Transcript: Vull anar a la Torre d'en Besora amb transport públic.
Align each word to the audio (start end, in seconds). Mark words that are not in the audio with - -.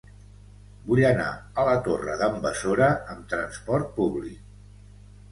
Vull 0.85 1.01
anar 1.09 1.25
a 1.31 1.65
la 1.67 1.75
Torre 1.87 2.15
d'en 2.21 2.37
Besora 2.45 2.87
amb 3.17 3.27
transport 3.35 3.93
públic. 3.99 4.41